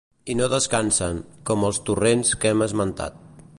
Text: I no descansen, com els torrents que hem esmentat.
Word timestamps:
I 0.33 0.35
no 0.37 0.45
descansen, 0.53 1.19
com 1.51 1.67
els 1.69 1.81
torrents 1.91 2.35
que 2.45 2.53
hem 2.55 2.67
esmentat. 2.71 3.21